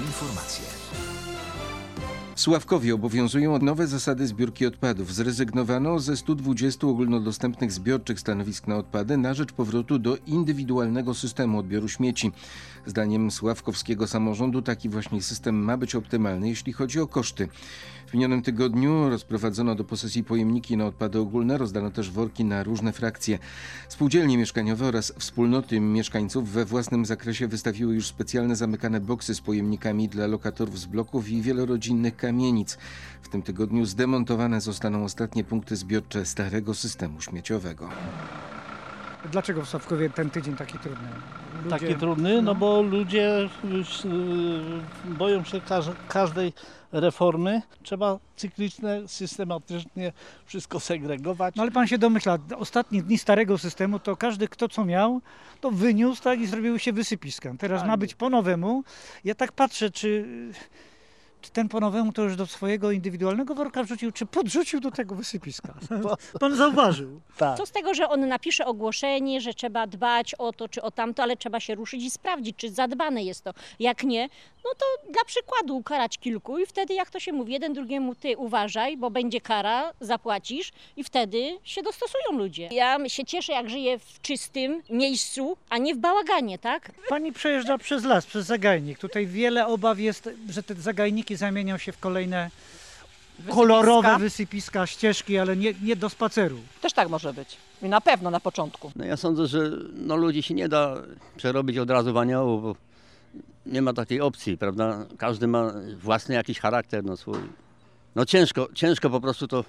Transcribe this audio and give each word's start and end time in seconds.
Informacje. 0.00 0.64
W 2.34 2.40
Sławkowie 2.40 2.94
obowiązują 2.94 3.58
nowe 3.58 3.86
zasady 3.86 4.26
zbiórki 4.26 4.66
odpadów. 4.66 5.14
Zrezygnowano 5.14 5.98
ze 5.98 6.16
120 6.16 6.86
ogólnodostępnych 6.86 7.72
zbiorczych 7.72 8.20
stanowisk 8.20 8.66
na 8.66 8.76
odpady 8.76 9.16
na 9.16 9.34
rzecz 9.34 9.52
powrotu 9.52 9.98
do 9.98 10.16
indywidualnego 10.26 11.14
systemu 11.14 11.58
odbioru 11.58 11.88
śmieci. 11.88 12.32
Zdaniem 12.86 13.30
sławkowskiego 13.30 14.06
samorządu 14.06 14.62
taki 14.62 14.88
właśnie 14.88 15.22
system 15.22 15.64
ma 15.64 15.76
być 15.76 15.94
optymalny, 15.94 16.48
jeśli 16.48 16.72
chodzi 16.72 17.00
o 17.00 17.06
koszty. 17.06 17.48
Minionym 18.16 18.42
tygodniu 18.42 19.08
rozprowadzono 19.08 19.74
do 19.74 19.84
posesji 19.84 20.24
pojemniki 20.24 20.76
na 20.76 20.86
odpady 20.86 21.18
ogólne, 21.18 21.58
rozdano 21.58 21.90
też 21.90 22.10
worki 22.10 22.44
na 22.44 22.62
różne 22.62 22.92
frakcje. 22.92 23.38
Spółdzielnie 23.88 24.38
mieszkaniowe 24.38 24.86
oraz 24.86 25.12
wspólnoty 25.18 25.80
mieszkańców 25.80 26.50
we 26.50 26.64
własnym 26.64 27.06
zakresie 27.06 27.48
wystawiły 27.48 27.94
już 27.94 28.06
specjalne 28.06 28.56
zamykane 28.56 29.00
boksy 29.00 29.34
z 29.34 29.40
pojemnikami 29.40 30.08
dla 30.08 30.26
lokatorów 30.26 30.78
z 30.78 30.86
bloków 30.86 31.28
i 31.28 31.42
wielorodzinnych 31.42 32.16
kamienic. 32.16 32.78
W 33.22 33.28
tym 33.28 33.42
tygodniu 33.42 33.86
zdemontowane 33.86 34.60
zostaną 34.60 35.04
ostatnie 35.04 35.44
punkty 35.44 35.76
zbiorcze 35.76 36.26
starego 36.26 36.74
systemu 36.74 37.20
śmieciowego. 37.20 37.88
Dlaczego 39.32 39.64
w 39.64 39.68
Sławkowie 39.68 40.10
ten 40.10 40.30
tydzień 40.30 40.56
taki 40.56 40.78
trudny? 40.78 41.08
Ludzie- 41.64 41.70
Taki 41.70 41.94
trudny, 41.94 42.42
no 42.42 42.54
bo 42.54 42.82
ludzie 42.82 43.48
y, 45.04 45.10
boją 45.18 45.44
się 45.44 45.60
każ- 45.60 45.90
każdej 46.08 46.52
reformy. 46.92 47.62
Trzeba 47.82 48.18
cyklicznie, 48.36 48.88
systematycznie 49.06 50.12
wszystko 50.46 50.80
segregować. 50.80 51.54
No 51.54 51.62
ale 51.62 51.70
pan 51.72 51.86
się 51.86 51.98
domyśla, 51.98 52.38
ostatnie 52.56 53.02
dni 53.02 53.18
starego 53.18 53.58
systemu 53.58 53.98
to 53.98 54.16
każdy 54.16 54.48
kto 54.48 54.68
co 54.68 54.84
miał, 54.84 55.20
to 55.60 55.70
wyniósł 55.70 56.22
tak 56.22 56.40
i 56.40 56.46
zrobiły 56.46 56.78
się 56.78 56.92
wysypiska. 56.92 57.52
Teraz 57.58 57.80
Tak. 57.80 57.88
ma 57.88 57.96
być 57.96 58.14
po 58.14 58.30
nowemu. 58.30 58.84
Ja 59.24 59.34
tak 59.34 59.52
patrzę, 59.52 59.90
czy, 59.90 60.24
czy 61.46 61.52
ten 61.52 61.68
po 61.68 61.80
nowemu 61.80 62.12
to 62.12 62.22
już 62.22 62.36
do 62.36 62.46
swojego 62.46 62.90
indywidualnego 62.90 63.54
worka 63.54 63.82
wrzucił, 63.82 64.12
czy 64.12 64.26
podrzucił 64.26 64.80
do 64.80 64.90
tego 64.90 65.14
wysypiska. 65.14 65.74
Pan 66.40 66.56
zauważył. 66.56 67.20
tak. 67.36 67.56
Co 67.56 67.66
z 67.66 67.70
tego, 67.70 67.94
że 67.94 68.08
on 68.08 68.28
napisze 68.28 68.66
ogłoszenie, 68.66 69.40
że 69.40 69.54
trzeba 69.54 69.86
dbać 69.86 70.34
o 70.34 70.52
to 70.52 70.68
czy 70.68 70.82
o 70.82 70.90
tamto, 70.90 71.22
ale 71.22 71.36
trzeba 71.36 71.60
się 71.60 71.74
ruszyć 71.74 72.02
i 72.02 72.10
sprawdzić, 72.10 72.56
czy 72.56 72.70
zadbane 72.70 73.22
jest 73.22 73.44
to. 73.44 73.50
Jak 73.78 74.02
nie, 74.04 74.28
no 74.64 74.70
to 74.78 75.12
dla 75.12 75.24
przykładu 75.26 75.76
ukarać 75.76 76.18
kilku 76.18 76.58
i 76.58 76.66
wtedy, 76.66 76.94
jak 76.94 77.10
to 77.10 77.20
się 77.20 77.32
mówi, 77.32 77.52
jeden 77.52 77.72
drugiemu 77.72 78.14
ty 78.14 78.36
uważaj, 78.36 78.96
bo 78.96 79.10
będzie 79.10 79.40
kara, 79.40 79.92
zapłacisz 80.00 80.72
i 80.96 81.04
wtedy 81.04 81.58
się 81.64 81.82
dostosują 81.82 82.38
ludzie. 82.38 82.68
Ja 82.72 83.08
się 83.08 83.24
cieszę, 83.24 83.52
jak 83.52 83.70
żyję 83.70 83.98
w 83.98 84.20
czystym 84.22 84.82
miejscu, 84.90 85.56
a 85.70 85.78
nie 85.78 85.94
w 85.94 85.98
bałaganie, 85.98 86.58
tak? 86.58 86.90
Pani 87.08 87.32
przejeżdża 87.32 87.78
przez 87.78 88.04
las, 88.04 88.26
przez 88.26 88.46
zagajnik. 88.46 88.98
Tutaj 88.98 89.26
wiele 89.26 89.66
obaw 89.66 89.98
jest, 89.98 90.30
że 90.50 90.62
te 90.62 90.74
zagajniki 90.74 91.35
zamienią 91.36 91.78
się 91.78 91.92
w 91.92 91.98
kolejne 91.98 92.50
kolorowe 93.50 94.18
wysypiska, 94.18 94.86
ścieżki, 94.86 95.38
ale 95.38 95.56
nie, 95.56 95.74
nie 95.82 95.96
do 95.96 96.10
spaceru. 96.10 96.58
Też 96.80 96.92
tak 96.92 97.08
może 97.08 97.32
być. 97.32 97.56
I 97.82 97.88
na 97.88 98.00
pewno 98.00 98.30
na 98.30 98.40
początku. 98.40 98.92
No 98.96 99.04
ja 99.04 99.16
sądzę, 99.16 99.46
że 99.46 99.70
no 99.94 100.16
ludzi 100.16 100.42
się 100.42 100.54
nie 100.54 100.68
da 100.68 101.02
przerobić 101.36 101.78
od 101.78 101.90
razu 101.90 102.12
w 102.12 102.16
aniołów, 102.16 102.62
bo 102.62 102.76
nie 103.66 103.82
ma 103.82 103.92
takiej 103.92 104.20
opcji, 104.20 104.58
prawda? 104.58 105.06
Każdy 105.18 105.46
ma 105.46 105.72
własny 106.02 106.34
jakiś 106.34 106.60
charakter, 106.60 107.04
no 107.04 107.16
swój. 107.16 107.38
No 108.14 108.26
ciężko, 108.26 108.68
ciężko 108.74 109.10
po 109.10 109.20
prostu 109.20 109.48
to 109.48 109.64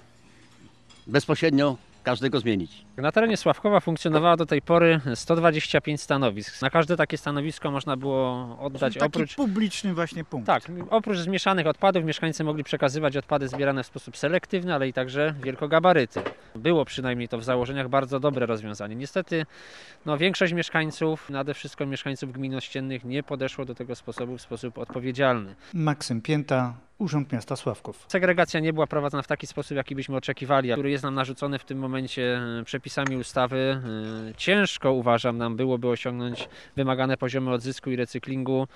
bezpośrednio 1.06 1.76
każdego 2.08 2.40
zmienić. 2.40 2.84
Na 2.96 3.12
terenie 3.12 3.36
Sławkowa 3.36 3.80
funkcjonowała 3.80 4.36
do 4.36 4.46
tej 4.46 4.62
pory 4.62 5.00
125 5.14 6.02
stanowisk. 6.02 6.62
Na 6.62 6.70
każde 6.70 6.96
takie 6.96 7.18
stanowisko 7.18 7.70
można 7.70 7.96
było 7.96 8.56
oddać 8.60 8.94
Taki 8.94 9.06
oprócz. 9.06 9.34
publiczny 9.34 9.94
właśnie 9.94 10.24
punkt. 10.24 10.46
Tak, 10.46 10.62
oprócz 10.90 11.18
zmieszanych 11.18 11.66
odpadów 11.66 12.04
mieszkańcy 12.04 12.44
mogli 12.44 12.64
przekazywać 12.64 13.16
odpady 13.16 13.48
zbierane 13.48 13.82
w 13.82 13.86
sposób 13.86 14.16
selektywny, 14.16 14.74
ale 14.74 14.88
i 14.88 14.92
także 14.92 15.34
wielkogabaryty. 15.42 16.20
Było 16.54 16.84
przynajmniej 16.84 17.28
to 17.28 17.38
w 17.38 17.44
założeniach 17.44 17.88
bardzo 17.88 18.20
dobre 18.20 18.46
rozwiązanie. 18.46 18.96
Niestety 18.96 19.46
no, 20.06 20.18
większość 20.18 20.52
mieszkańców, 20.52 21.30
nade 21.30 21.54
wszystko 21.54 21.86
mieszkańców 21.86 22.32
gmin 22.32 22.54
ościennych 22.54 23.04
nie 23.04 23.22
podeszło 23.22 23.64
do 23.64 23.74
tego 23.74 23.94
sposobu 23.94 24.38
w 24.38 24.42
sposób 24.42 24.78
odpowiedzialny. 24.78 25.54
Maksym 25.74 26.20
Pięta, 26.22 26.74
Urząd 26.98 27.32
Miasta 27.32 27.56
Sławków. 27.56 28.04
Segregacja 28.08 28.60
nie 28.60 28.72
była 28.72 28.86
prowadzona 28.86 29.22
w 29.22 29.26
taki 29.26 29.46
sposób, 29.46 29.76
jaki 29.76 29.94
byśmy 29.94 30.16
oczekiwali, 30.16 30.72
który 30.72 30.90
jest 30.90 31.04
nam 31.04 31.14
narzucony 31.14 31.58
w 31.58 31.64
tym 31.64 31.78
momencie 31.78 32.40
e, 32.60 32.64
przepisami 32.64 33.16
ustawy. 33.16 33.80
E, 34.30 34.34
Ciężko 34.36 34.92
uważam 34.92 35.38
nam 35.38 35.56
byłoby 35.56 35.88
osiągnąć 35.88 36.48
wymagane 36.76 37.16
poziomy 37.16 37.50
odzysku 37.50 37.90
i 37.90 37.96
recyklingu 37.96 38.68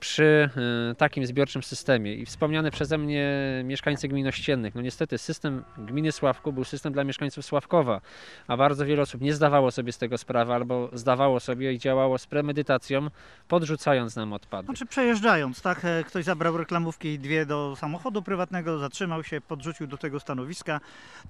przy 0.00 0.50
e, 0.90 0.94
takim 0.94 1.26
zbiorczym 1.26 1.62
systemie. 1.62 2.14
I 2.14 2.26
wspomniane 2.26 2.70
przeze 2.70 2.98
mnie 2.98 3.28
mieszkańcy 3.64 4.08
gmin 4.08 4.26
ościennych. 4.26 4.74
No 4.74 4.82
niestety 4.82 5.18
system 5.18 5.64
gminy 5.78 6.12
Sławku 6.12 6.52
był 6.52 6.64
system 6.64 6.92
dla 6.92 7.04
mieszkańców 7.04 7.44
Sławkowa, 7.44 8.00
a 8.46 8.56
bardzo 8.56 8.86
wiele 8.86 9.02
osób 9.02 9.20
nie 9.20 9.34
zdawało 9.34 9.70
sobie 9.70 9.92
z 9.92 9.98
tego 9.98 10.18
sprawy 10.18 10.54
albo 10.54 10.90
zdawało 10.92 11.40
sobie 11.40 11.72
i 11.72 11.78
działało 11.78 12.18
z 12.18 12.26
premedytacją, 12.26 13.06
podrzucając 13.48 14.16
nam 14.16 14.32
odpady. 14.32 14.66
Znaczy 14.66 14.86
przejeżdżając, 14.86 15.62
tak, 15.62 15.84
e, 15.84 16.04
ktoś 16.04 16.24
zabrał 16.24 16.56
reklamówki 16.56 17.08
i 17.08 17.18
dwie 17.18 17.46
do 17.46 17.76
samochodu 17.76 18.22
prywatnego, 18.22 18.78
zatrzymał 18.78 19.24
się, 19.24 19.40
podrzucił 19.40 19.86
do 19.86 19.96
tego 19.96 20.20
stanowiska, 20.20 20.80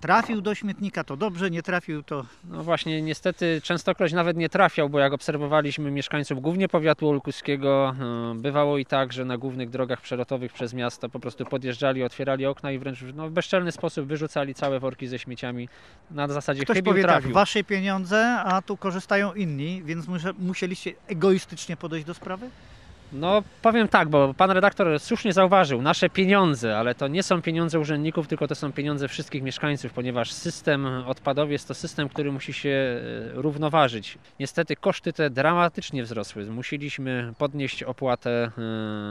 trafił 0.00 0.40
do 0.40 0.54
śmietnika, 0.54 1.04
to 1.04 1.16
dobrze, 1.16 1.50
nie 1.50 1.62
trafił, 1.62 2.02
to 2.02 2.24
No 2.44 2.62
właśnie, 2.62 3.02
niestety 3.02 3.60
częstokroć 3.64 4.12
nawet 4.12 4.36
nie 4.36 4.48
trafiał, 4.48 4.88
bo 4.88 4.98
jak 4.98 5.12
obserwowaliśmy 5.12 5.90
mieszkańców 5.90 6.40
głównie 6.40 6.68
powiatu 6.68 7.08
olkuskiego, 7.08 7.94
e, 8.00 8.34
bywało 8.58 8.78
i 8.78 8.84
tak, 8.84 9.12
że 9.12 9.24
na 9.24 9.38
głównych 9.38 9.70
drogach 9.70 10.00
przelotowych 10.00 10.52
przez 10.52 10.74
miasto 10.74 11.08
po 11.08 11.20
prostu 11.20 11.44
podjeżdżali, 11.44 12.04
otwierali 12.04 12.46
okna 12.46 12.72
i 12.72 12.78
wręcz 12.78 12.98
no, 13.14 13.28
w 13.28 13.30
bezczelny 13.32 13.72
sposób 13.72 14.06
wyrzucali 14.06 14.54
całe 14.54 14.80
worki 14.80 15.06
ze 15.06 15.18
śmieciami 15.18 15.68
na 16.10 16.28
zasadzie 16.28 16.62
ktoś 16.62 16.76
chybił 16.76 16.92
powie 16.92 17.02
tak, 17.02 17.10
trafił. 17.10 17.32
wasze 17.32 17.64
pieniądze, 17.64 18.40
a 18.44 18.62
tu 18.62 18.76
korzystają 18.76 19.34
inni, 19.34 19.82
więc 19.84 20.06
musieliście 20.38 20.92
egoistycznie 21.08 21.76
podejść 21.76 22.06
do 22.06 22.14
sprawy? 22.14 22.50
No 23.12 23.42
powiem 23.62 23.88
tak, 23.88 24.08
bo 24.08 24.34
pan 24.34 24.50
redaktor 24.50 25.00
słusznie 25.00 25.32
zauważył, 25.32 25.82
nasze 25.82 26.10
pieniądze, 26.10 26.78
ale 26.78 26.94
to 26.94 27.08
nie 27.08 27.22
są 27.22 27.42
pieniądze 27.42 27.80
urzędników, 27.80 28.28
tylko 28.28 28.48
to 28.48 28.54
są 28.54 28.72
pieniądze 28.72 29.08
wszystkich 29.08 29.42
mieszkańców, 29.42 29.92
ponieważ 29.92 30.32
system 30.32 30.86
odpadowy 30.86 31.52
jest 31.52 31.68
to 31.68 31.74
system, 31.74 32.08
który 32.08 32.32
musi 32.32 32.52
się 32.52 32.68
e, 32.68 33.00
równoważyć. 33.32 34.18
Niestety 34.40 34.76
koszty 34.76 35.12
te 35.12 35.30
dramatycznie 35.30 36.02
wzrosły. 36.02 36.46
Musieliśmy 36.46 37.32
podnieść 37.38 37.82
opłatę 37.82 38.50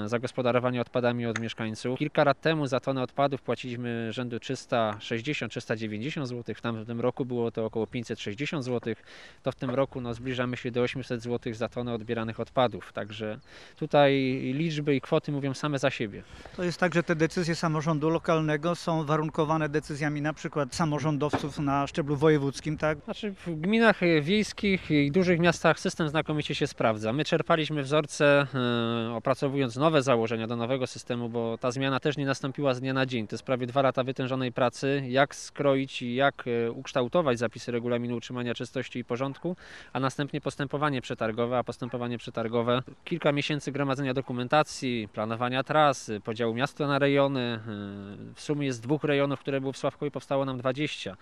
e, 0.06 0.09
za 0.09 0.19
gospodarowanie 0.19 0.81
odpadami 0.81 1.25
od 1.25 1.40
mieszkańców. 1.40 2.00
Kilka 2.00 2.24
lat 2.24 2.41
temu 2.41 2.68
za 2.68 2.80
tonę 2.80 3.03
odpadów 3.03 3.41
płaciliśmy 3.41 4.13
rzędu 4.13 4.38
360-390 4.38 6.25
zł, 6.25 6.56
w 6.56 6.62
tamtym 6.62 7.02
roku 7.02 7.25
było 7.25 7.52
to 7.52 7.66
około 7.66 7.88
560 7.88 8.63
zł, 8.63 8.96
to 9.44 9.52
w 9.52 9.56
tym 9.56 9.69
roku 9.69 10.02
no, 10.02 10.13
zbliżamy 10.13 10.57
się 10.57 10.72
do 10.72 10.81
800 10.81 11.22
zł 11.22 11.53
za 11.53 11.69
tonę 11.69 11.94
odbieranych 11.94 12.39
odpadów, 12.39 12.94
także 12.94 13.39
tutaj 13.75 13.87
liczby 14.54 14.95
i 14.95 15.01
kwoty 15.01 15.31
mówią 15.31 15.54
same 15.54 15.80
za 15.80 15.89
siebie. 15.89 16.24
To 16.56 16.63
jest 16.63 16.80
tak, 16.80 16.94
że 16.94 17.04
te 17.04 17.16
decyzje 17.16 17.56
samorządu 17.56 18.10
lokalnego 18.10 18.75
są 18.75 19.06
warunkowane 19.06 19.69
decyzjami 19.69 20.22
na 20.22 20.34
przykład 20.34 20.75
samorządowców 20.75 21.60
na 21.60 21.88
szczeblu 21.88 22.16
wojewódzkim, 22.16 22.78
tak? 22.78 22.98
Znaczy 23.04 23.31
w 23.31 23.62
gminach 23.62 24.00
wiejskich 24.22 24.92
i 24.92 25.12
dużych 25.12 25.39
miastach 25.39 25.80
system 25.80 26.10
znakomicie 26.10 26.56
się 26.56 26.68
sprawdza. 26.68 27.13
My 27.13 27.25
czerpaliśmy 27.25 27.84
wzorce 27.84 28.48
e, 28.56 29.16
opracowując 29.16 29.75
nowe 29.75 30.01
założenia 30.01 30.48
do 30.48 30.56
nowego 30.56 30.88
systemu, 30.88 31.30
bo 31.30 31.57
ta 31.57 31.72
zmiana 31.72 32.00
też 32.00 32.18
nie 32.18 32.25
nastąpiła 32.25 32.74
z 32.74 32.80
dnia 32.80 32.94
na 32.94 33.06
dzień. 33.06 33.28
To 33.28 33.36
jest 33.36 33.44
prawie 33.44 33.68
dwa 33.68 33.81
lata 33.81 34.04
wytężonej 34.04 34.51
pracy, 34.51 35.04
jak 35.07 35.36
skroić 35.36 36.01
i 36.01 36.16
jak 36.16 36.45
e, 36.48 36.72
ukształtować 36.72 37.40
zapisy 37.40 37.72
regulaminu 37.72 38.16
utrzymania 38.16 38.54
czystości 38.54 39.00
i 39.00 39.06
porządku, 39.06 39.56
a 39.94 40.00
następnie 40.00 40.42
postępowanie 40.42 41.01
przetargowe, 41.01 41.57
a 41.57 41.63
postępowanie 41.63 42.18
przetargowe 42.18 42.81
kilka 43.06 43.31
miesięcy 43.31 43.72
gromadzenia 43.77 44.13
dokumentacji, 44.13 45.07
planowania 45.13 45.63
tras, 45.63 46.12
podziału 46.24 46.53
miasta 46.53 46.88
na 46.88 47.00
rejony. 47.00 47.59
y, 48.31 48.33
W 48.33 48.41
sumie 48.41 48.65
jest 48.68 48.81
dwóch 48.83 49.03
rejonów, 49.03 49.39
które 49.39 49.62
było 49.62 49.74
w 49.74 49.77
Sławkowie, 49.77 50.12
powstało 50.12 50.45
nam 50.45 50.57
20. 50.57 51.18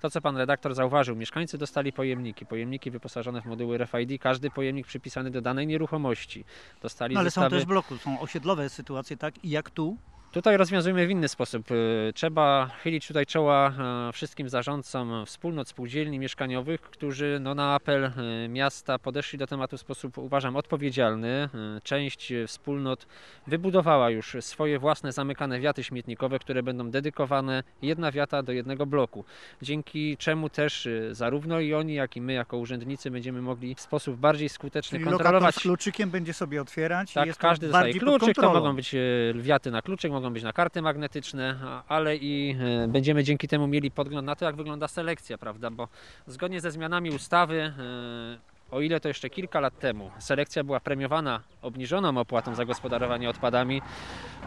To, 0.00 0.10
co 0.10 0.20
pan 0.20 0.36
redaktor 0.36 0.74
zauważył, 0.74 1.16
mieszkańcy 1.16 1.58
dostali 1.58 1.92
pojemniki, 1.92 2.46
pojemniki 2.46 2.90
wyposażone 2.90 3.42
w 3.42 3.46
moduły 3.46 3.78
RFID, 3.78 4.22
każdy 4.22 4.50
pojemnik 4.50 4.86
przypisany 4.86 5.30
do 5.30 5.40
danej 5.40 5.66
nieruchomości. 5.66 6.44
Dostali 6.82 7.14
No, 7.14 7.20
ale 7.20 7.30
są 7.30 7.40
zestawy... 7.40 7.56
też 7.56 7.64
w 7.64 7.68
bloku, 7.68 7.96
są 7.98 8.20
osiedlowe 8.20 8.68
sytuacje, 8.68 9.16
tak? 9.16 9.44
I 9.44 9.50
jak 9.50 9.70
tu? 9.70 9.96
Tutaj 10.32 10.56
rozwiązujemy 10.56 11.06
w 11.06 11.10
inny 11.10 11.28
sposób. 11.28 11.70
Y, 11.70 12.12
Trzeba 12.14 12.70
chylić 12.82 13.06
tutaj 13.06 13.26
czoła 13.26 13.72
e, 14.08 14.12
wszystkim 14.12 14.48
zarządcom 14.48 15.26
wspólnot 15.26 15.68
spółdzielni 15.68 16.18
mieszkaniowych, 16.18 16.80
którzy 16.80 17.38
no, 17.40 17.54
na 17.54 17.74
apel 17.74 18.04
e, 18.04 18.12
miasta 18.48 18.98
podeszli 18.98 19.38
do 19.38 19.46
tematu 19.46 19.76
w 19.76 19.80
sposób, 19.80 20.18
uważam, 20.18 20.56
odpowiedzialny. 20.56 21.48
Część 21.82 22.32
wspólnot 22.46 23.06
wybudowała 23.46 24.10
już 24.10 24.36
swoje 24.40 24.78
własne 24.78 25.12
zamykane 25.12 25.60
wiaty 25.60 25.84
śmietnikowe, 25.84 26.38
które 26.38 26.62
będą 26.62 26.90
dedykowane 26.90 27.62
jedna 27.82 28.12
wiata 28.12 28.42
do 28.42 28.52
jednego 28.52 28.86
bloku. 28.86 29.24
Dzięki 29.62 30.16
czemu 30.16 30.48
też 30.50 30.88
zarówno 31.10 31.60
i 31.60 31.74
oni, 31.74 31.94
jak 31.94 32.16
i 32.16 32.20
my 32.20 32.32
jako 32.32 32.56
urzędnicy 32.56 33.10
będziemy 33.10 33.42
mogli 33.42 33.74
w 33.74 33.80
sposób 33.80 34.16
bardziej 34.16 34.48
skuteczny 34.48 34.98
Czyli 34.98 35.10
kontrolować 35.10 35.54
z 35.54 35.58
kluczykiem 35.58 36.10
będzie 36.10 36.34
sobie 36.34 36.62
otwierać 36.62 37.12
tak, 37.12 37.36
każdy 37.36 37.66
dostaje 37.66 37.94
kluczyk, 37.94 38.36
to 38.36 38.52
mogą 38.52 38.76
być 38.76 38.94
wiaty 39.34 39.70
na 39.70 39.82
kluczyk, 39.82 40.12
mogą 40.20 40.32
być 40.32 40.42
na 40.42 40.52
karty 40.52 40.82
magnetyczne, 40.82 41.56
ale 41.88 42.16
i 42.16 42.56
e, 42.84 42.88
będziemy 42.88 43.24
dzięki 43.24 43.48
temu 43.48 43.66
mieli 43.66 43.90
podgląd 43.90 44.26
na 44.26 44.36
to, 44.36 44.44
jak 44.44 44.56
wygląda 44.56 44.88
selekcja, 44.88 45.38
prawda? 45.38 45.70
Bo 45.70 45.88
zgodnie 46.26 46.60
ze 46.60 46.70
zmianami 46.70 47.10
ustawy, 47.10 47.72
e, 47.78 48.49
o 48.70 48.80
ile 48.80 49.00
to 49.00 49.08
jeszcze 49.08 49.30
kilka 49.30 49.60
lat 49.60 49.78
temu 49.78 50.10
selekcja 50.18 50.64
była 50.64 50.80
premiowana 50.80 51.40
obniżoną 51.62 52.18
opłatą 52.18 52.54
za 52.54 52.64
gospodarowanie 52.64 53.30
odpadami, 53.30 53.82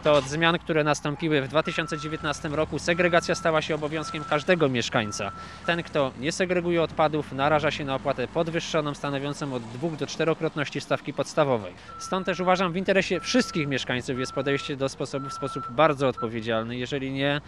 to 0.02 0.12
od 0.12 0.24
zmian, 0.24 0.58
które 0.58 0.84
nastąpiły 0.84 1.42
w 1.42 1.48
2019 1.48 2.48
roku, 2.48 2.78
segregacja 2.78 3.34
stała 3.34 3.62
się 3.62 3.74
obowiązkiem 3.74 4.24
każdego 4.24 4.68
mieszkańca. 4.68 5.32
Ten, 5.66 5.82
kto 5.82 6.12
nie 6.20 6.32
segreguje 6.32 6.82
odpadów, 6.82 7.32
naraża 7.32 7.70
się 7.70 7.84
na 7.84 7.94
opłatę 7.94 8.28
podwyższoną, 8.28 8.94
stanowiącą 8.94 9.54
od 9.54 9.62
dwóch 9.62 9.96
do 9.96 10.06
czterokrotności 10.06 10.80
stawki 10.80 11.12
podstawowej. 11.12 11.72
Stąd 11.98 12.26
też 12.26 12.40
uważam, 12.40 12.72
w 12.72 12.76
interesie 12.76 13.20
wszystkich 13.20 13.68
mieszkańców 13.68 14.18
jest 14.18 14.32
podejście 14.32 14.76
do 14.76 14.88
sposobu 14.88 15.28
w 15.28 15.32
sposób 15.32 15.70
bardzo 15.70 16.08
odpowiedzialny. 16.08 16.76
Jeżeli 16.76 17.12
nie, 17.12 17.40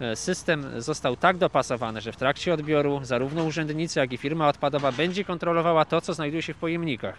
e, 0.00 0.16
system 0.16 0.82
został 0.82 1.16
tak 1.16 1.36
dopasowany, 1.36 2.00
że 2.00 2.12
w 2.12 2.16
trakcie 2.16 2.54
odbioru 2.54 3.00
zarówno 3.02 3.44
urzędnicy, 3.44 4.00
jak 4.00 4.12
i 4.12 4.16
firma 4.16 4.48
odpadowa 4.48 4.92
będzie 4.92 5.24
kontrolowała 5.24 5.84
to, 5.84 6.00
co 6.00 6.14
znajduje 6.16 6.42
się 6.42 6.54
w 6.54 6.56
pojemnikach. 6.56 7.16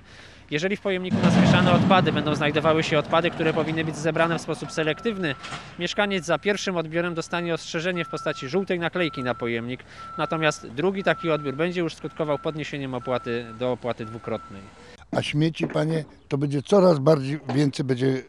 Jeżeli 0.51 0.77
w 0.77 0.81
pojemniku 0.81 1.17
na 1.23 1.29
zmieszane 1.29 1.71
odpady 1.71 2.11
będą 2.11 2.35
znajdowały 2.35 2.83
się 2.83 2.99
odpady, 2.99 3.31
które 3.31 3.53
powinny 3.53 3.85
być 3.85 3.95
zebrane 3.95 4.39
w 4.39 4.41
sposób 4.41 4.71
selektywny, 4.71 5.35
mieszkaniec 5.79 6.25
za 6.25 6.39
pierwszym 6.39 6.77
odbiorem 6.77 7.13
dostanie 7.13 7.53
ostrzeżenie 7.53 8.05
w 8.05 8.09
postaci 8.09 8.49
żółtej 8.49 8.79
naklejki 8.79 9.23
na 9.23 9.35
pojemnik, 9.35 9.79
natomiast 10.17 10.67
drugi 10.67 11.03
taki 11.03 11.31
odbiór 11.31 11.55
będzie 11.55 11.81
już 11.81 11.95
skutkował 11.95 12.39
podniesieniem 12.39 12.93
opłaty 12.93 13.45
do 13.59 13.71
opłaty 13.71 14.05
dwukrotnej. 14.05 14.61
A 15.11 15.21
śmieci, 15.21 15.67
panie, 15.67 16.05
to 16.27 16.37
będzie 16.37 16.61
coraz 16.61 16.99
bardziej 16.99 17.39
więcej 17.55 17.85
będzie 17.85 18.23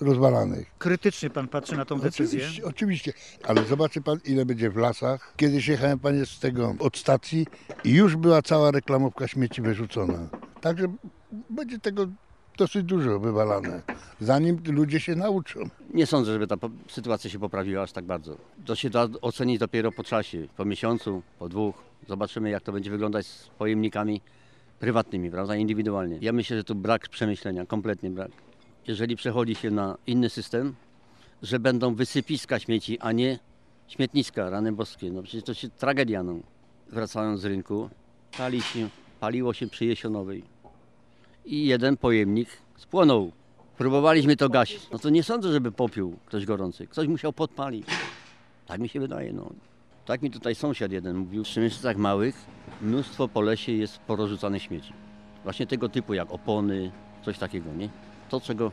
rozwalanych. 0.00 0.70
Krytycznie 0.78 1.30
pan 1.30 1.48
patrzy 1.48 1.76
na 1.76 1.84
tą 1.84 1.98
decyzję. 1.98 2.40
Oczywiście, 2.40 2.64
oczywiście, 2.64 3.12
ale 3.44 3.64
zobaczy 3.64 4.00
pan, 4.00 4.18
ile 4.24 4.46
będzie 4.46 4.70
w 4.70 4.76
lasach. 4.76 5.32
Kiedyś 5.36 5.68
jechałem, 5.68 5.98
panie, 5.98 6.26
z 6.26 6.38
tego, 6.38 6.74
od 6.78 6.96
stacji 6.96 7.46
i 7.84 7.90
już 7.90 8.16
była 8.16 8.42
cała 8.42 8.70
reklamówka 8.70 9.28
śmieci 9.28 9.62
wyrzucona. 9.62 10.28
Także 10.60 10.86
będzie 11.50 11.78
tego 11.78 12.06
dosyć 12.56 12.82
dużo 12.82 13.18
wywalane, 13.18 13.82
zanim 14.20 14.62
ludzie 14.66 15.00
się 15.00 15.16
nauczą. 15.16 15.60
Nie 15.94 16.06
sądzę, 16.06 16.32
żeby 16.32 16.46
ta 16.46 16.56
sytuacja 16.88 17.30
się 17.30 17.38
poprawiła 17.38 17.82
aż 17.82 17.92
tak 17.92 18.04
bardzo. 18.04 18.36
To 18.64 18.74
się 18.74 18.90
da 18.90 19.08
ocenić 19.22 19.58
dopiero 19.58 19.92
po 19.92 20.04
czasie, 20.04 20.48
po 20.56 20.64
miesiącu, 20.64 21.22
po 21.38 21.48
dwóch. 21.48 21.74
Zobaczymy, 22.08 22.50
jak 22.50 22.62
to 22.62 22.72
będzie 22.72 22.90
wyglądać 22.90 23.26
z 23.26 23.48
pojemnikami 23.48 24.20
prywatnymi, 24.80 25.30
prawda, 25.30 25.56
indywidualnie. 25.56 26.18
Ja 26.20 26.32
myślę, 26.32 26.56
że 26.56 26.64
tu 26.64 26.74
brak 26.74 27.08
przemyślenia, 27.08 27.66
kompletnie 27.66 28.10
brak. 28.10 28.30
Jeżeli 28.88 29.16
przechodzi 29.16 29.54
się 29.54 29.70
na 29.70 29.98
inny 30.06 30.30
system, 30.30 30.74
że 31.42 31.58
będą 31.58 31.94
wysypiska 31.94 32.58
śmieci, 32.58 32.98
a 33.00 33.12
nie 33.12 33.38
śmietniska, 33.88 34.50
rany 34.50 34.72
boskie. 34.72 35.10
No 35.10 35.22
przecież 35.22 35.44
to 35.44 35.54
się 35.54 35.68
tragedia, 35.68 36.22
no. 36.22 36.34
Wracając 36.88 37.40
z 37.40 37.44
rynku, 37.44 37.90
pali 38.38 38.62
się, 38.62 38.88
paliło 39.20 39.52
się 39.52 39.66
przy 39.66 39.84
Jesionowej 39.84 40.44
i 41.44 41.66
jeden 41.66 41.96
pojemnik 41.96 42.48
spłonął. 42.76 43.32
Próbowaliśmy 43.78 44.36
to 44.36 44.48
gasić. 44.48 44.90
No 44.92 44.98
to 44.98 45.10
nie 45.10 45.22
sądzę, 45.22 45.52
żeby 45.52 45.72
popił 45.72 46.16
ktoś 46.26 46.46
gorący. 46.46 46.86
Ktoś 46.86 47.08
musiał 47.08 47.32
podpalić. 47.32 47.86
Tak 48.66 48.80
mi 48.80 48.88
się 48.88 49.00
wydaje. 49.00 49.32
No. 49.32 49.50
Tak 50.04 50.22
mi 50.22 50.30
tutaj 50.30 50.54
sąsiad 50.54 50.92
jeden 50.92 51.16
mówił. 51.16 51.42
Przy 51.42 51.60
mieszkańcach 51.60 51.96
małych 51.96 52.46
mnóstwo 52.82 53.28
po 53.28 53.40
lesie 53.40 53.72
jest 53.72 53.98
porozrzucanych 53.98 54.62
śmieci. 54.62 54.92
Właśnie 55.44 55.66
tego 55.66 55.88
typu 55.88 56.14
jak 56.14 56.30
opony, 56.30 56.90
coś 57.24 57.38
takiego, 57.38 57.72
nie? 57.72 57.88
To, 58.28 58.40
czego 58.40 58.72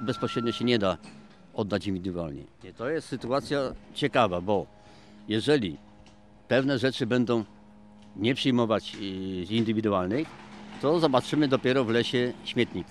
bezpośrednio 0.00 0.52
się 0.52 0.64
nie 0.64 0.78
da 0.78 0.96
oddać 1.54 1.86
indywidualnie. 1.86 2.42
Nie, 2.64 2.72
To 2.72 2.88
jest 2.88 3.08
sytuacja 3.08 3.58
ciekawa, 3.94 4.40
bo 4.40 4.66
jeżeli 5.28 5.76
pewne 6.48 6.78
rzeczy 6.78 7.06
będą 7.06 7.44
nie 8.16 8.34
przyjmować 8.34 8.94
y, 8.94 9.46
z 9.46 9.50
indywidualnych, 9.50 10.28
to 10.82 11.00
zobaczymy 11.00 11.48
dopiero 11.48 11.84
w 11.84 11.90
lesie 11.90 12.32
śmietnik. 12.44 12.86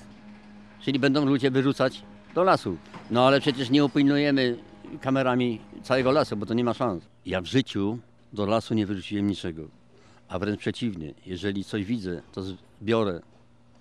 Czyli 0.82 1.00
będą 1.00 1.26
ludzie 1.26 1.52
wyrzucać 1.52 2.02
do 2.36 2.44
lasu. 2.44 2.78
No 3.12 3.28
ale 3.28 3.42
przecież 3.42 3.70
nie 3.70 3.86
upilnujemy 3.86 4.58
kamerami 5.02 5.60
całego 5.84 6.12
lasu, 6.12 6.38
bo 6.38 6.46
to 6.46 6.54
nie 6.54 6.64
ma 6.64 6.74
szans. 6.74 7.04
Ja 7.26 7.42
w 7.42 7.46
życiu 7.46 8.00
do 8.34 8.46
lasu 8.46 8.74
nie 8.74 8.86
wyrzuciłem 8.86 9.28
niczego. 9.28 9.64
A 10.28 10.40
wręcz 10.40 10.60
przeciwnie, 10.60 11.14
jeżeli 11.26 11.64
coś 11.64 11.86
widzę, 11.86 12.22
to 12.32 12.42
zbiorę 12.82 13.22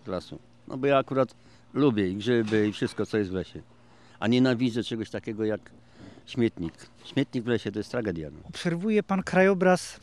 do 0.06 0.12
lasu. 0.12 0.38
No 0.68 0.76
bo 0.76 0.86
ja 0.86 0.98
akurat 0.98 1.34
lubię 1.74 2.08
i 2.08 2.16
grzyby 2.16 2.68
i 2.68 2.72
wszystko, 2.72 3.06
co 3.06 3.18
jest 3.18 3.30
w 3.30 3.34
lesie. 3.34 3.62
A 4.20 4.26
nienawidzę 4.28 4.82
czegoś 4.84 5.10
takiego 5.10 5.44
jak 5.44 5.60
śmietnik. 6.26 6.72
Śmietnik 7.04 7.44
w 7.44 7.46
lesie 7.46 7.72
to 7.72 7.78
jest 7.78 7.90
tragedia. 7.90 8.30
No. 8.30 8.38
Obserwuje 8.48 9.02
pan 9.02 9.22
krajobraz 9.22 10.00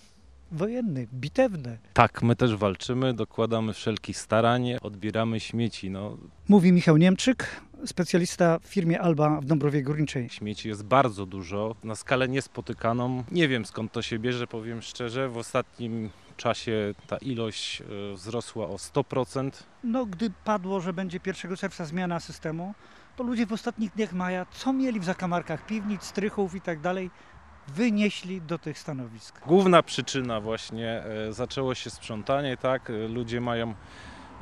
wojenny, 0.51 1.07
bitewny. 1.13 1.77
Tak, 1.93 2.23
my 2.23 2.35
też 2.35 2.55
walczymy, 2.55 3.13
dokładamy 3.13 3.73
wszelkich 3.73 4.17
starań, 4.17 4.65
odbieramy 4.81 5.39
śmieci. 5.39 5.89
No, 5.89 6.17
Mówi 6.49 6.71
Michał 6.71 6.97
Niemczyk, 6.97 7.61
specjalista 7.85 8.59
w 8.59 8.65
firmie 8.65 9.01
Alba 9.01 9.41
w 9.41 9.45
Dąbrowie 9.45 9.83
Górniczej. 9.83 10.29
śmieci 10.29 10.67
jest 10.69 10.83
bardzo 10.83 11.25
dużo, 11.25 11.75
na 11.83 11.95
skalę 11.95 12.27
niespotykaną. 12.27 13.23
Nie 13.31 13.47
wiem 13.47 13.65
skąd 13.65 13.91
to 13.91 14.01
się 14.01 14.19
bierze, 14.19 14.47
powiem 14.47 14.81
szczerze. 14.81 15.29
W 15.29 15.37
ostatnim 15.37 16.09
czasie 16.41 16.93
ta 17.07 17.17
ilość 17.17 17.81
e, 17.81 17.85
wzrosła 18.15 18.67
o 18.67 18.75
100%. 18.75 19.51
No, 19.83 20.05
gdy 20.05 20.31
padło, 20.43 20.81
że 20.81 20.93
będzie 20.93 21.19
1 21.25 21.57
czerwca 21.57 21.85
zmiana 21.85 22.19
systemu, 22.19 22.73
to 23.15 23.23
ludzie 23.23 23.45
w 23.45 23.53
ostatnich 23.53 23.91
dniach 23.95 24.13
maja, 24.13 24.45
co 24.51 24.73
mieli 24.73 24.99
w 24.99 25.03
zakamarkach 25.03 25.65
piwnic, 25.65 26.03
strychów 26.03 26.55
i 26.55 26.61
tak 26.61 26.79
dalej, 26.79 27.09
wynieśli 27.67 28.41
do 28.41 28.57
tych 28.57 28.79
stanowisk. 28.79 29.45
Główna 29.47 29.83
przyczyna 29.83 30.41
właśnie 30.41 31.03
e, 31.03 31.33
zaczęło 31.33 31.75
się 31.75 31.89
sprzątanie, 31.89 32.57
tak? 32.57 32.89
E, 32.89 33.07
Ludzie 33.07 33.41
mają 33.41 33.73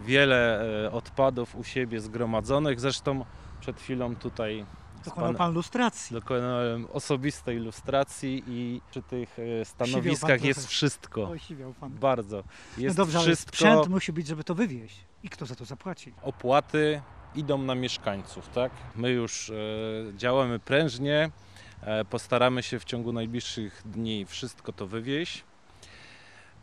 wiele 0.05 0.59
odpadów 0.91 1.55
u 1.55 1.63
siebie 1.63 1.99
zgromadzonych. 1.99 2.79
Zresztą 2.79 3.25
przed 3.59 3.79
chwilą 3.79 4.15
tutaj 4.15 4.65
Dokonał 5.05 5.33
pan- 5.33 5.53
lustracji. 5.53 6.13
dokonałem 6.13 6.87
osobistej 6.93 7.57
ilustracji 7.57 8.43
i 8.47 8.81
przy 8.91 9.01
tych 9.01 9.37
e, 9.61 9.65
stanowiskach 9.65 10.43
jest 10.43 10.67
wszystko. 10.67 11.29
Osiwiał 11.29 11.73
pan. 11.73 11.91
Bardzo. 11.91 12.37
No 12.77 12.83
Jest 12.83 12.97
dobrze, 12.97 13.17
ale 13.17 13.27
wszystko. 13.27 13.51
sprzęt 13.51 13.87
musi 13.87 14.13
być, 14.13 14.27
żeby 14.27 14.43
to 14.43 14.55
wywieźć. 14.55 15.05
I 15.23 15.29
kto 15.29 15.45
za 15.45 15.55
to 15.55 15.65
zapłaci? 15.65 16.13
Opłaty 16.21 17.01
idą 17.35 17.57
na 17.57 17.75
mieszkańców, 17.75 18.49
tak? 18.49 18.71
My 18.95 19.09
już 19.11 19.49
e, 19.49 19.53
działamy 20.17 20.59
prężnie. 20.59 21.29
E, 21.81 22.05
postaramy 22.05 22.63
się 22.63 22.79
w 22.79 22.85
ciągu 22.85 23.13
najbliższych 23.13 23.81
dni 23.85 24.25
wszystko 24.25 24.73
to 24.73 24.87
wywieźć. 24.87 25.43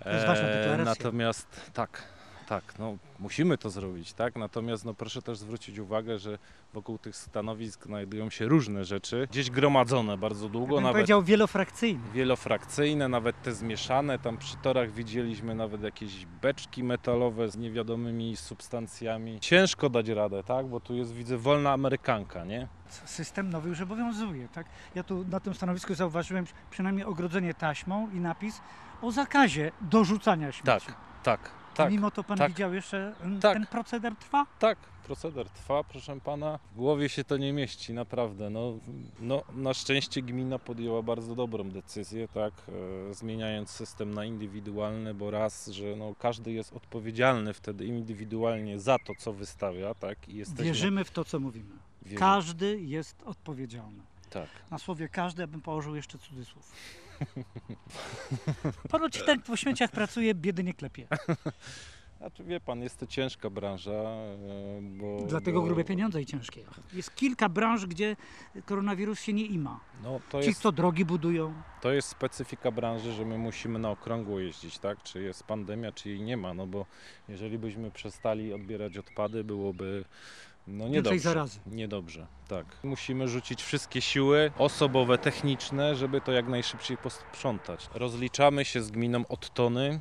To 0.03 0.11
jest 0.11 0.27
ważna 0.27 0.45
E, 0.49 0.59
deklaracja. 0.59 0.85
Natomiast 0.85 1.71
tak, 1.75 2.03
tak, 2.49 2.79
no 2.79 2.97
musimy 3.19 3.59
to 3.59 3.71
zrobić, 3.71 4.13
tak? 4.13 4.37
Natomiast 4.37 4.85
no 4.85 4.95
proszę 4.95 5.23
też 5.23 5.39
zwrócić 5.39 5.79
uwagę, 5.79 6.19
że 6.19 6.39
wokół 6.75 6.99
tych 6.99 7.17
stanowisk 7.17 7.85
znajdują 7.85 8.31
się 8.31 8.47
różne 8.47 8.85
rzeczy, 8.85 9.29
gdzieś 9.31 9.51
gromadzone 9.51 10.19
bardzo 10.19 10.49
długo, 10.49 10.75
Bym 10.75 10.85
nawet 10.85 10.95
powiedział 10.95 11.23
wielofrakcyjny. 11.23 12.01
wielofrakcyjne, 12.15 13.09
nawet 13.09 13.43
te 13.43 13.53
zmieszane. 13.53 14.19
Tam 14.19 14.37
przy 14.39 14.57
torach 14.57 14.91
widzieliśmy 14.93 15.55
nawet 15.55 15.83
jakieś 15.83 16.27
beczki 16.27 16.85
metalowe 16.85 17.49
z 17.49 17.57
niewiadomymi 17.57 18.37
substancjami. 18.37 19.41
Ciężko 19.41 19.91
dać 19.91 20.09
radę, 20.09 20.43
tak? 20.43 20.67
Bo 20.67 20.81
tu 20.81 20.95
jest, 20.95 21.13
widzę, 21.15 21.37
wolna 21.39 21.73
amerykanka, 21.73 22.45
nie? 22.45 22.69
System 23.05 23.51
nowy 23.51 23.69
już 23.69 23.81
obowiązuje, 23.81 24.49
tak? 24.49 24.67
Ja 24.95 25.03
tu 25.03 25.25
na 25.31 25.41
tym 25.41 25.55
stanowisku 25.55 25.95
zauważyłem 25.95 26.45
przynajmniej 26.71 27.05
ogrodzenie 27.07 27.55
taśmą 27.55 28.11
i 28.15 28.21
napis 28.21 28.61
o 29.03 29.13
zakazie 29.13 29.73
dorzucania 29.81 30.53
śmieci. 30.53 30.87
Tak, 30.87 30.97
tak. 31.23 31.51
Tak, 31.77 31.93
Mimo 31.93 32.11
to 32.11 32.25
pan 32.25 32.39
tak. 32.39 32.49
widział 32.53 32.75
jeszcze, 32.75 33.15
mm, 33.21 33.41
Tak. 33.41 33.55
ten 33.55 33.67
proceder 33.67 34.17
trwa? 34.17 34.47
Tak, 34.59 34.79
proceder 34.79 35.51
trwa, 35.51 35.85
proszę 35.85 36.21
pana. 36.21 36.59
W 36.73 36.77
głowie 36.77 37.09
się 37.09 37.25
to 37.25 37.37
nie 37.37 37.53
mieści, 37.53 37.93
naprawdę. 37.93 38.51
No, 38.51 38.73
no, 39.21 39.43
na 39.55 39.75
szczęście 39.75 40.23
gmina 40.23 40.59
podjęła 40.59 41.03
bardzo 41.03 41.35
dobrą 41.35 41.71
decyzję, 41.71 42.29
tak, 42.29 42.53
e, 43.11 43.15
zmieniając 43.15 43.71
system 43.71 44.15
na 44.15 44.25
indywidualny, 44.25 45.15
bo 45.15 45.31
raz, 45.31 45.67
że 45.67 45.97
no, 45.97 46.15
każdy 46.19 46.53
jest 46.53 46.73
odpowiedzialny 46.73 47.55
wtedy 47.55 47.85
indywidualnie 47.85 48.79
za 48.79 48.99
to, 48.99 49.13
co 49.19 49.33
wystawia, 49.33 49.95
tak, 49.95 50.29
i 50.29 50.37
jesteśmy... 50.37 50.65
Wierzymy 50.65 51.05
w 51.05 51.11
to, 51.11 51.25
co 51.25 51.41
mówimy. 51.41 51.75
Wierzymy. 52.03 52.21
Każdy 52.21 52.81
jest 52.81 53.23
odpowiedzialny. 53.23 54.03
Tak. 54.31 54.49
Na 54.71 54.79
słowie 54.79 55.09
każdy 55.09 55.43
ja 55.43 55.47
bym 55.47 55.61
położył 55.61 55.97
jeszcze 55.97 56.19
cudzysłów. 56.19 56.73
Ponoć 58.91 59.23
ten 59.23 59.43
po 59.43 59.57
śmieciach 59.57 59.91
pracuje, 59.91 60.35
biedy 60.35 60.65
nie 60.65 60.75
klepie. 60.75 61.07
Znaczy 62.19 62.45
wie 62.45 62.61
pan, 62.61 62.83
jest 62.83 62.97
to 62.99 63.07
ciężka 63.07 63.51
branża, 63.51 63.93
e, 63.93 64.37
bo... 64.83 65.27
Dlatego 65.29 65.61
bo, 65.61 65.67
grube 65.67 65.85
pieniądze 65.85 66.23
i 66.23 66.27
ciężkie. 66.27 66.65
Jest 66.93 67.15
kilka 67.15 67.49
branż, 67.49 67.87
gdzie 67.87 68.17
koronawirus 68.65 69.21
się 69.21 69.33
nie 69.33 69.45
ima. 69.47 69.81
No, 70.03 70.21
to 70.31 70.43
Ci, 70.43 70.49
jest, 70.49 70.61
co 70.61 70.73
drogi 70.73 71.05
budują. 71.05 71.55
to 71.81 71.93
jest 71.93 72.09
specyfika 72.09 72.71
branży, 72.71 73.13
że 73.13 73.25
my 73.25 73.39
musimy 73.39 73.79
na 73.79 73.91
okrągło 73.91 74.41
jeździć, 74.41 74.79
tak? 74.79 75.03
Czy 75.03 75.23
jest 75.23 75.45
pandemia, 75.45 75.93
czy 75.93 76.09
jej 76.09 76.21
nie 76.21 76.37
ma, 76.37 76.55
no 76.55 76.67
bo 76.67 76.87
jeżeli 77.29 77.59
byśmy 77.59 77.91
przestali 77.91 78.53
odbierać 78.53 78.99
odpady, 78.99 79.45
byłoby 79.45 80.05
no 80.67 80.89
niedobrze. 80.89 81.19
zarazy. 81.21 81.61
Niedobrze, 81.67 82.27
tak. 82.49 82.67
Musimy 82.83 83.29
rzucić 83.29 83.63
wszystkie 83.63 84.01
siły 84.01 84.53
osobowe, 84.59 85.19
techniczne, 85.19 85.97
żeby 85.97 86.21
to 86.21 86.33
jak 86.33 86.49
najszybciej 86.49 86.97
posprzątać. 86.97 87.89
Rozliczamy 87.95 88.65
się 88.65 88.83
z 88.83 88.91
gminą 88.91 89.27
od 89.29 89.55
tony. 89.55 90.01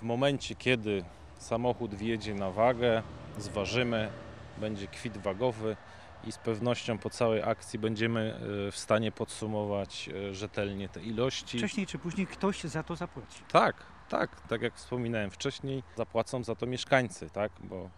W 0.00 0.02
momencie, 0.02 0.54
kiedy 0.54 1.04
samochód 1.38 1.94
wjedzie 1.94 2.34
na 2.34 2.50
wagę, 2.50 3.02
zważymy, 3.38 4.10
będzie 4.58 4.86
kwit 4.86 5.18
wagowy 5.18 5.76
i 6.26 6.32
z 6.32 6.38
pewnością 6.38 6.98
po 6.98 7.10
całej 7.10 7.42
akcji 7.42 7.78
będziemy 7.78 8.34
e, 8.68 8.72
w 8.72 8.76
stanie 8.76 9.12
podsumować 9.12 10.08
e, 10.08 10.34
rzetelnie 10.34 10.88
te 10.88 11.02
ilości. 11.02 11.58
Wcześniej 11.58 11.86
czy 11.86 11.98
później 11.98 12.26
ktoś 12.26 12.64
za 12.64 12.82
to 12.82 12.96
zapłaci. 12.96 13.42
Tak, 13.52 13.76
tak, 14.08 14.40
tak 14.48 14.62
jak 14.62 14.74
wspominałem 14.74 15.30
wcześniej, 15.30 15.82
zapłacą 15.96 16.44
za 16.44 16.54
to 16.54 16.66
mieszkańcy, 16.66 17.30
tak, 17.30 17.52
bo 17.60 17.90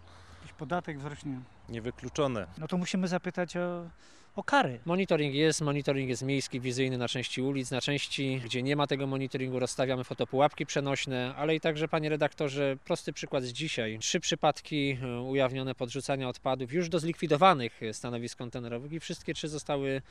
podatek 0.57 0.99
wzrośnie. 0.99 1.39
niewykluczone. 1.69 2.47
No 2.57 2.67
to 2.67 2.77
musimy 2.77 3.07
zapytać 3.07 3.57
o, 3.57 3.89
o 4.37 4.43
kary. 4.43 4.79
Monitoring 4.85 5.35
jest, 5.35 5.61
monitoring 5.61 6.09
jest 6.09 6.23
miejski, 6.23 6.59
wizyjny 6.59 6.97
na 6.97 7.07
części 7.07 7.41
ulic, 7.41 7.71
na 7.71 7.81
części, 7.81 8.41
gdzie 8.45 8.63
nie 8.63 8.75
ma 8.75 8.87
tego 8.87 9.07
monitoringu, 9.07 9.59
rozstawiamy 9.59 10.03
fotopułapki 10.03 10.65
przenośne, 10.65 11.33
ale 11.37 11.55
i 11.55 11.59
także, 11.59 11.87
panie 11.87 12.09
redaktorze, 12.09 12.77
prosty 12.85 13.13
przykład 13.13 13.43
z 13.43 13.47
dzisiaj. 13.47 13.99
Trzy 13.99 14.19
przypadki 14.19 14.97
e, 15.03 15.21
ujawnione 15.21 15.75
podrzucania 15.75 16.29
odpadów 16.29 16.73
już 16.73 16.89
do 16.89 16.99
zlikwidowanych 16.99 17.81
stanowisk 17.91 18.37
kontenerowych 18.37 18.91
i 18.91 18.99
wszystkie 18.99 19.33
trzy 19.33 19.47
zostały 19.47 20.01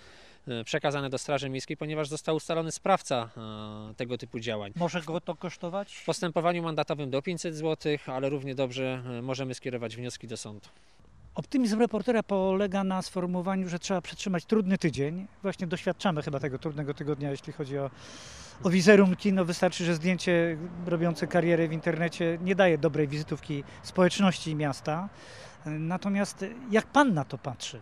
e, 0.48 0.64
przekazane 0.64 1.10
do 1.10 1.18
Straży 1.18 1.48
Miejskiej, 1.48 1.76
ponieważ 1.76 2.08
został 2.08 2.36
ustalony 2.36 2.72
sprawca 2.72 3.30
e, 3.90 3.94
tego 3.94 4.18
typu 4.18 4.40
działań. 4.40 4.72
Może 4.76 5.02
go 5.02 5.20
to 5.20 5.34
kosztować? 5.34 5.94
W 5.94 6.04
postępowaniu 6.04 6.62
mandatowym 6.62 7.10
do 7.10 7.22
500 7.22 7.54
zł, 7.54 7.96
ale 8.06 8.28
równie 8.28 8.54
dobrze 8.54 9.02
możemy 9.22 9.54
skierować 9.54 9.96
wnioski 9.96 10.28
do 10.28 10.36
sądu. 10.36 10.68
Optymizm 11.36 11.78
reportera 11.78 12.22
polega 12.22 12.84
na 12.84 13.02
sformułowaniu, 13.02 13.68
że 13.68 13.78
trzeba 13.78 14.00
przetrzymać 14.00 14.44
trudny 14.44 14.78
tydzień. 14.78 15.26
Właśnie 15.42 15.66
doświadczamy 15.66 16.22
chyba 16.22 16.40
tego 16.40 16.58
trudnego 16.58 16.94
tygodnia, 16.94 17.30
jeśli 17.30 17.52
chodzi 17.52 17.78
o, 17.78 17.90
o 18.62 18.70
wizerunki. 18.70 19.32
No 19.32 19.44
wystarczy, 19.44 19.84
że 19.84 19.94
zdjęcie 19.94 20.56
robiące 20.86 21.26
karierę 21.26 21.68
w 21.68 21.72
internecie 21.72 22.38
nie 22.42 22.54
daje 22.54 22.78
dobrej 22.78 23.08
wizytówki 23.08 23.64
społeczności 23.82 24.54
miasta. 24.54 25.08
Natomiast 25.66 26.44
jak 26.70 26.86
pan 26.86 27.14
na 27.14 27.24
to 27.24 27.38
patrzy? 27.38 27.80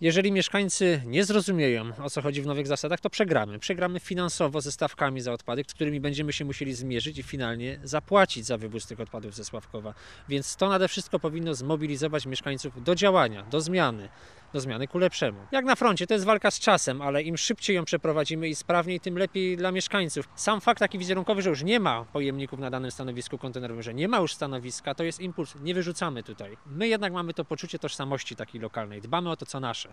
Jeżeli 0.00 0.32
mieszkańcy 0.32 1.02
nie 1.06 1.24
zrozumieją, 1.24 1.92
o 2.02 2.10
co 2.10 2.22
chodzi 2.22 2.42
w 2.42 2.46
nowych 2.46 2.66
zasadach, 2.66 3.00
to 3.00 3.10
przegramy. 3.10 3.58
Przegramy 3.58 4.00
finansowo 4.00 4.60
ze 4.60 4.72
stawkami 4.72 5.20
za 5.20 5.32
odpady, 5.32 5.64
z 5.68 5.74
którymi 5.74 6.00
będziemy 6.00 6.32
się 6.32 6.44
musieli 6.44 6.74
zmierzyć 6.74 7.18
i 7.18 7.22
finalnie 7.22 7.80
zapłacić 7.84 8.46
za 8.46 8.58
wywóz 8.58 8.86
tych 8.86 9.00
odpadów 9.00 9.34
ze 9.34 9.44
Sławkowa. 9.44 9.94
Więc 10.28 10.56
to 10.56 10.68
nade 10.68 10.88
wszystko 10.88 11.18
powinno 11.18 11.54
zmobilizować 11.54 12.26
mieszkańców 12.26 12.84
do 12.84 12.94
działania, 12.94 13.42
do 13.42 13.60
zmiany, 13.60 14.08
do 14.56 14.60
zmiany 14.60 14.88
ku 14.88 14.98
lepszemu. 14.98 15.38
Jak 15.52 15.64
na 15.64 15.76
froncie, 15.76 16.06
to 16.06 16.14
jest 16.14 16.26
walka 16.26 16.50
z 16.50 16.60
czasem, 16.60 17.02
ale 17.02 17.22
im 17.22 17.36
szybciej 17.36 17.76
ją 17.76 17.84
przeprowadzimy 17.84 18.48
i 18.48 18.54
sprawniej, 18.54 19.00
tym 19.00 19.18
lepiej 19.18 19.56
dla 19.56 19.72
mieszkańców. 19.72 20.28
Sam 20.34 20.60
fakt 20.60 20.78
taki 20.80 20.98
wizerunkowy, 20.98 21.42
że 21.42 21.50
już 21.50 21.62
nie 21.62 21.80
ma 21.80 22.04
pojemników 22.04 22.58
na 22.58 22.70
danym 22.70 22.90
stanowisku 22.90 23.38
kontenerowym, 23.38 23.82
że 23.82 23.94
nie 23.94 24.08
ma 24.08 24.18
już 24.18 24.34
stanowiska, 24.34 24.94
to 24.94 25.04
jest 25.04 25.20
impuls. 25.20 25.54
Nie 25.60 25.74
wyrzucamy 25.74 26.22
tutaj. 26.22 26.56
My 26.66 26.88
jednak 26.88 27.12
mamy 27.12 27.34
to 27.34 27.44
poczucie 27.44 27.78
tożsamości 27.78 28.36
takiej 28.36 28.60
lokalnej. 28.60 29.00
Dbamy 29.00 29.30
o 29.30 29.36
to, 29.36 29.46
co 29.46 29.60
nasze. 29.60 29.92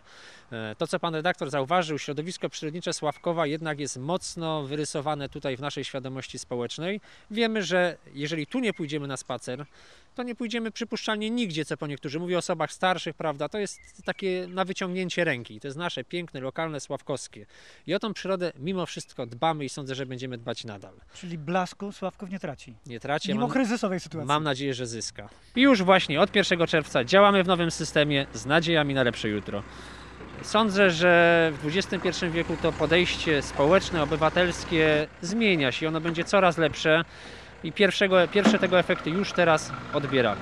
E, 0.51 0.75
To, 0.77 0.88
co 0.88 1.00
pan 1.00 1.15
redaktor 1.15 1.50
zauważył, 1.50 2.00
środowisko 2.00 2.50
przyrodnicze 2.50 2.93
Sławkowa 2.93 3.48
jednak 3.48 3.79
jest 3.79 3.98
mocno 3.98 4.63
wyrysowane 4.63 5.29
tutaj 5.29 5.58
w 5.58 5.62
naszej 5.62 5.84
świadomości 5.84 6.39
społecznej. 6.39 7.01
Wiemy, 7.32 7.63
że 7.63 7.98
jeżeli 8.13 8.48
tu 8.48 8.60
nie 8.60 8.74
pójdziemy 8.74 9.08
na 9.08 9.17
spacer, 9.17 9.65
to 10.15 10.24
nie 10.24 10.36
pójdziemy 10.36 10.72
przypuszczalnie 10.72 11.29
nigdzie, 11.29 11.65
co 11.65 11.77
po 11.77 11.88
niektórzy. 11.88 12.20
Mówię 12.20 12.36
o 12.36 12.39
osobach 12.39 12.72
starszych, 12.72 13.15
prawda? 13.15 13.50
To 13.50 13.58
jest 13.58 13.79
takie 14.05 14.48
na 14.53 14.65
wyciągnięcie 14.65 15.24
ręki. 15.24 15.60
To 15.60 15.67
jest 15.67 15.77
nasze 15.77 16.03
piękne, 16.03 16.39
lokalne, 16.39 16.79
sławkowskie. 16.79 17.45
I 17.88 17.93
o 17.95 18.00
tą 18.00 18.13
przyrodę 18.13 18.51
mimo 18.60 18.86
wszystko 18.86 19.25
dbamy 19.25 19.65
i 19.65 19.69
sądzę, 19.69 19.95
że 19.95 20.05
będziemy 20.05 20.38
dbać 20.38 20.63
nadal. 20.65 20.93
Czyli 21.13 21.38
blasku 21.38 21.91
Sławków 21.91 22.29
nie 22.29 22.39
traci. 22.39 22.74
Nie 22.86 23.00
traci. 23.00 23.27
Mimo 23.29 23.41
mam- 23.41 23.51
kryzysowej 23.51 24.00
sytuacji. 24.00 24.27
Mam 24.27 24.43
nadzieję, 24.43 24.74
że 24.74 24.88
zyska. 24.88 25.29
I 25.55 25.62
już 25.62 25.83
właśnie 25.83 26.22
od 26.22 26.36
1 26.36 26.67
czerwca 26.67 27.03
działamy 27.03 27.43
w 27.43 27.48
nowym 27.48 27.72
systemie 27.72 28.25
z 28.33 28.45
nadziejami 28.45 28.93
na 28.93 29.03
lepsze 29.03 29.29
jutro. 29.29 29.63
Sądzę, 30.41 30.91
że 30.91 31.51
w 31.62 31.77
XXI 31.77 32.25
wieku 32.31 32.57
to 32.62 32.72
podejście 32.72 33.41
społeczne, 33.41 34.03
obywatelskie 34.03 35.07
zmienia 35.22 35.72
się. 35.72 35.88
Ono 35.88 36.01
będzie 36.01 36.24
coraz 36.24 36.57
lepsze 36.57 37.03
i 37.63 37.72
pierwszego, 37.72 38.27
pierwsze 38.27 38.60
tego 38.60 38.79
efekty 38.79 39.10
już 39.10 39.33
teraz 39.33 39.72
odbieramy. 39.93 40.41